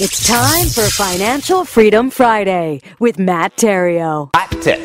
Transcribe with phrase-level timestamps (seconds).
[0.00, 4.30] It's time for Financial Freedom Friday with Matt Theriault.
[4.36, 4.78] Hot tip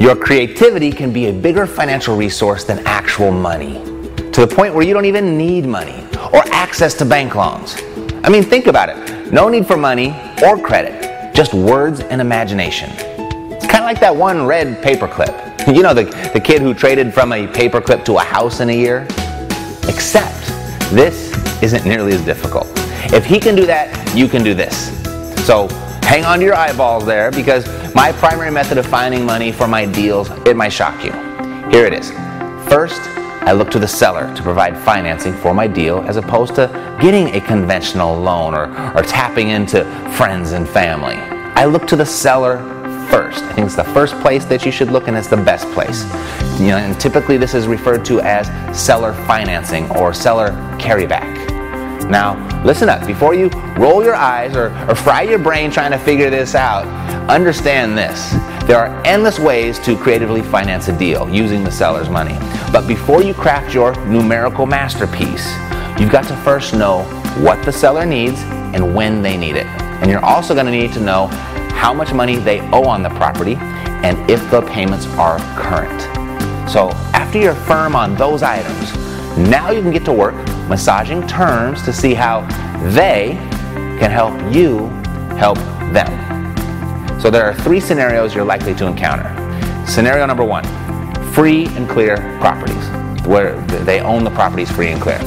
[0.00, 3.74] Your creativity can be a bigger financial resource than actual money,
[4.32, 7.76] to the point where you don't even need money or access to bank loans.
[8.24, 10.10] I mean, think about it no need for money
[10.44, 12.90] or credit, just words and imagination.
[12.90, 15.50] It's kind of like that one red paperclip.
[15.72, 16.02] You know, the,
[16.34, 19.06] the kid who traded from a paperclip to a house in a year?
[19.86, 20.36] Except
[20.90, 22.71] this isn't nearly as difficult.
[23.06, 24.88] If he can do that, you can do this.
[25.46, 25.68] So
[26.02, 29.84] hang on to your eyeballs there because my primary method of finding money for my
[29.84, 31.12] deals, it might shock you.
[31.70, 32.10] Here it is.
[32.68, 33.00] First,
[33.44, 36.68] I look to the seller to provide financing for my deal as opposed to
[37.02, 38.64] getting a conventional loan or,
[38.96, 39.84] or tapping into
[40.16, 41.16] friends and family.
[41.16, 42.58] I look to the seller
[43.10, 43.42] first.
[43.42, 46.04] I think it's the first place that you should look and it's the best place.
[46.60, 48.46] You know, and typically this is referred to as
[48.78, 51.51] seller financing or seller carryback.
[52.12, 53.06] Now, listen up.
[53.06, 56.86] Before you roll your eyes or, or fry your brain trying to figure this out,
[57.30, 58.32] understand this.
[58.66, 62.36] There are endless ways to creatively finance a deal using the seller's money.
[62.70, 65.56] But before you craft your numerical masterpiece,
[65.98, 67.04] you've got to first know
[67.40, 68.42] what the seller needs
[68.74, 69.66] and when they need it.
[70.02, 71.28] And you're also going to need to know
[71.72, 73.56] how much money they owe on the property
[74.04, 76.02] and if the payments are current.
[76.70, 78.94] So, after you're firm on those items,
[79.38, 80.34] now you can get to work
[80.68, 82.40] massaging terms to see how
[82.90, 83.36] they
[83.98, 84.88] can help you
[85.36, 85.58] help
[85.92, 86.10] them.
[87.20, 89.28] So there are three scenarios you're likely to encounter.
[89.86, 90.64] Scenario number one
[91.32, 92.88] free and clear properties,
[93.26, 95.18] where they own the properties free and clear.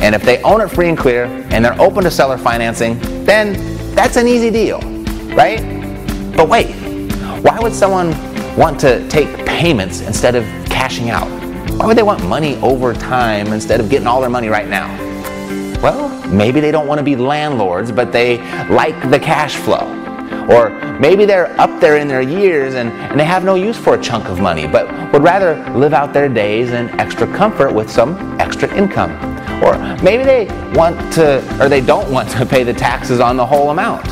[0.00, 3.54] And if they own it free and clear and they're open to seller financing, then
[3.94, 4.80] that's an easy deal,
[5.34, 5.60] right?
[6.36, 6.72] But wait,
[7.42, 8.10] why would someone
[8.56, 11.28] want to take payments instead of cashing out?
[11.78, 14.88] Why would they want money over time instead of getting all their money right now?
[15.80, 19.86] Well, maybe they don't want to be landlords, but they like the cash flow.
[20.50, 23.94] Or maybe they're up there in their years and, and they have no use for
[23.94, 27.88] a chunk of money, but would rather live out their days in extra comfort with
[27.88, 29.12] some extra income.
[29.62, 33.46] Or maybe they want to, or they don't want to pay the taxes on the
[33.46, 34.04] whole amount.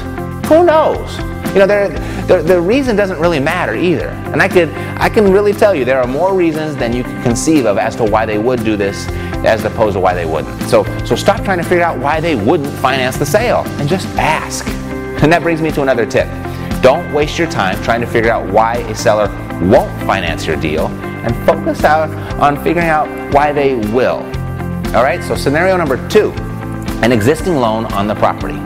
[0.46, 1.18] Who knows?
[1.56, 1.88] You know,
[2.26, 4.08] the, the reason doesn't really matter either.
[4.08, 4.68] And I could,
[4.98, 7.96] I can really tell you there are more reasons than you can conceive of as
[7.96, 9.08] to why they would do this
[9.42, 10.60] as opposed to why they wouldn't.
[10.64, 14.06] So, so stop trying to figure out why they wouldn't finance the sale and just
[14.18, 14.68] ask.
[15.22, 16.28] And that brings me to another tip.
[16.82, 19.28] Don't waste your time trying to figure out why a seller
[19.66, 24.18] won't finance your deal and focus out on figuring out why they will.
[24.94, 26.32] All right, so scenario number two
[27.02, 28.56] an existing loan on the property.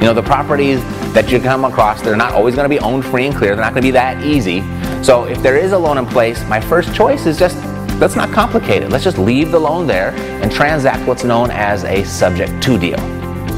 [0.00, 0.80] You know, the properties
[1.12, 3.54] that you come across, they're not always going to be owned free and clear.
[3.54, 4.60] They're not going to be that easy.
[5.02, 7.56] So if there is a loan in place, my first choice is just
[8.00, 8.90] let's not complicate it.
[8.90, 10.10] Let's just leave the loan there
[10.42, 13.00] and transact what's known as a subject to deal.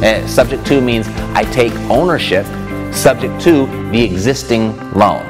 [0.03, 2.45] Uh, subject to means I take ownership
[2.93, 5.23] subject to the existing loan.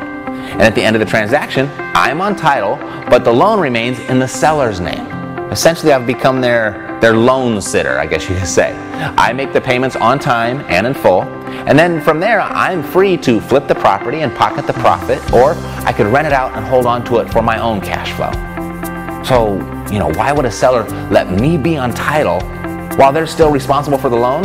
[0.53, 2.77] And at the end of the transaction, I'm on title,
[3.11, 5.07] but the loan remains in the seller's name.
[5.51, 8.73] Essentially, I've become their, their loan sitter, I guess you could say.
[9.19, 11.23] I make the payments on time and in full,
[11.67, 15.55] and then from there, I'm free to flip the property and pocket the profit, or
[15.87, 18.33] I could rent it out and hold on to it for my own cash flow.
[19.23, 19.55] So,
[19.93, 22.41] you know, why would a seller let me be on title
[22.97, 24.43] while they're still responsible for the loan?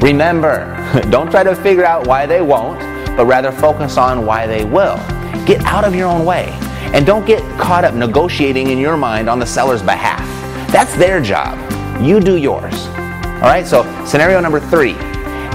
[0.00, 0.74] Remember,
[1.10, 2.80] don't try to figure out why they won't,
[3.16, 4.96] but rather focus on why they will.
[5.46, 6.48] Get out of your own way
[6.92, 10.26] and don't get caught up negotiating in your mind on the seller's behalf.
[10.72, 11.56] That's their job.
[12.02, 12.88] You do yours.
[12.88, 14.96] All right, so scenario number three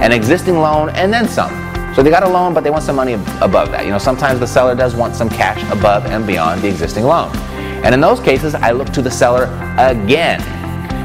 [0.01, 1.51] an existing loan and then some.
[1.95, 3.85] So they got a loan, but they want some money above that.
[3.85, 7.35] You know, sometimes the seller does want some cash above and beyond the existing loan.
[7.83, 9.43] And in those cases, I look to the seller
[9.77, 10.41] again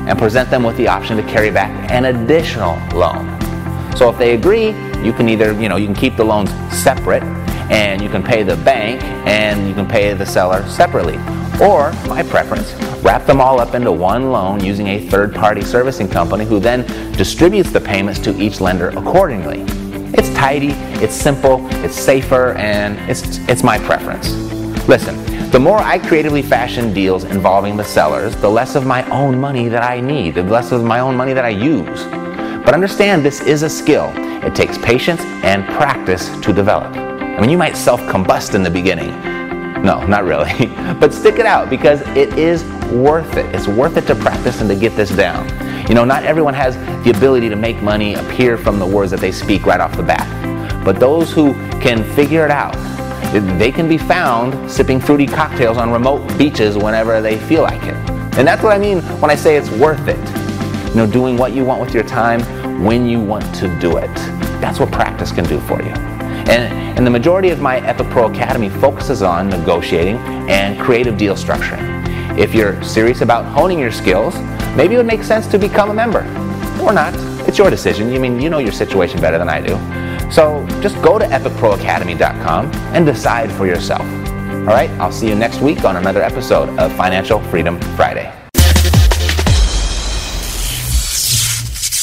[0.08, 3.38] and present them with the option to carry back an additional loan.
[3.96, 4.68] So if they agree,
[5.04, 7.22] you can either, you know, you can keep the loans separate
[7.70, 11.16] and you can pay the bank and you can pay the seller separately.
[11.60, 12.72] Or, my preference,
[13.02, 16.86] wrap them all up into one loan using a third party servicing company who then
[17.12, 19.64] distributes the payments to each lender accordingly.
[20.14, 20.72] It's tidy,
[21.02, 24.32] it's simple, it's safer, and it's, it's my preference.
[24.88, 25.16] Listen,
[25.50, 29.68] the more I creatively fashion deals involving the sellers, the less of my own money
[29.68, 32.04] that I need, the less of my own money that I use.
[32.64, 34.12] But understand this is a skill.
[34.44, 36.94] It takes patience and practice to develop.
[36.94, 39.10] I mean, you might self combust in the beginning.
[39.82, 40.66] No, not really.
[41.00, 42.62] but stick it out because it is
[42.92, 43.54] worth it.
[43.54, 45.48] It's worth it to practice and to get this down.
[45.88, 49.20] You know, not everyone has the ability to make money appear from the words that
[49.20, 50.84] they speak right off the bat.
[50.84, 52.74] But those who can figure it out,
[53.58, 57.94] they can be found sipping fruity cocktails on remote beaches whenever they feel like it.
[58.38, 60.18] And that's what I mean when I say it's worth it.
[60.90, 62.40] You know, doing what you want with your time
[62.82, 64.14] when you want to do it.
[64.60, 65.90] That's what practice can do for you.
[65.90, 70.16] And, and the majority of my Epic Pro Academy focuses on negotiating
[70.48, 72.07] and creative deal structuring.
[72.38, 74.32] If you're serious about honing your skills,
[74.76, 76.20] maybe it would make sense to become a member.
[76.80, 77.12] Or not.
[77.48, 78.12] It's your decision.
[78.12, 79.74] You mean you know your situation better than I do.
[80.30, 84.02] So just go to epicproacademy.com and decide for yourself.
[84.02, 88.32] All right, I'll see you next week on another episode of Financial Freedom Friday.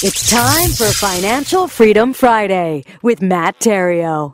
[0.04, 4.34] It's time for Financial Freedom Friday with Matt Theriault.